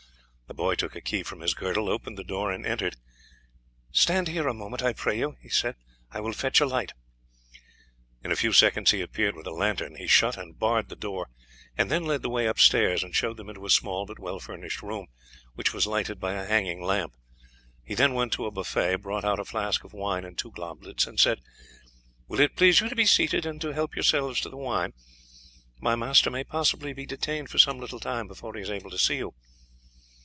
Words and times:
The 0.51 0.63
boy 0.63 0.75
took 0.75 0.97
a 0.97 1.01
key 1.01 1.23
from 1.23 1.39
his 1.39 1.53
girdle, 1.53 1.87
opened 1.87 2.17
the 2.17 2.25
door, 2.25 2.51
and 2.51 2.65
entered. 2.65 2.97
"Stand 3.93 4.27
here 4.27 4.49
a 4.49 4.53
moment, 4.53 4.83
I 4.83 4.91
pray 4.91 5.17
you," 5.17 5.37
he 5.39 5.47
said; 5.47 5.77
"I 6.11 6.19
will 6.19 6.33
fetch 6.33 6.59
a 6.59 6.65
light." 6.65 6.91
In 8.21 8.33
a 8.33 8.35
few 8.35 8.51
seconds 8.51 8.91
he 8.91 8.99
appeared 8.99 9.33
with 9.33 9.47
a 9.47 9.53
lantern. 9.53 9.95
He 9.95 10.07
shut 10.07 10.35
and 10.37 10.59
barred 10.59 10.89
the 10.89 10.97
door, 10.97 11.29
and 11.77 11.89
then 11.89 12.03
led 12.03 12.21
the 12.21 12.29
way 12.29 12.47
upstairs 12.47 13.01
and 13.01 13.15
showed 13.15 13.37
them 13.37 13.47
into 13.47 13.65
a 13.65 13.69
small 13.69 14.05
but 14.05 14.19
well 14.19 14.41
furnished 14.41 14.81
room, 14.81 15.07
which 15.55 15.71
was 15.73 15.87
lighted 15.87 16.19
by 16.19 16.33
a 16.33 16.45
hanging 16.45 16.83
lamp. 16.83 17.13
He 17.81 17.95
then 17.95 18.13
went 18.13 18.33
to 18.33 18.45
a 18.45 18.51
buffet, 18.51 18.97
brought 18.97 19.23
out 19.23 19.39
a 19.39 19.45
flask 19.45 19.85
of 19.85 19.93
wine 19.93 20.25
and 20.25 20.37
two 20.37 20.51
goblets, 20.51 21.07
and 21.07 21.17
said: 21.17 21.39
"Will 22.27 22.41
it 22.41 22.57
please 22.57 22.81
you 22.81 22.89
to 22.89 22.95
be 22.95 23.05
seated 23.05 23.45
and 23.45 23.61
to 23.61 23.71
help 23.73 23.95
yourselves 23.95 24.41
to 24.41 24.49
the 24.49 24.57
wine; 24.57 24.91
my 25.79 25.95
master 25.95 26.29
may 26.29 26.43
possibly 26.43 26.91
be 26.91 27.05
detained 27.05 27.49
for 27.49 27.57
some 27.57 27.79
little 27.79 28.01
time 28.01 28.27
before 28.27 28.53
he 28.53 28.61
is 28.61 28.69
able 28.69 28.89
to 28.89 28.99
see 28.99 29.15
you." 29.15 29.33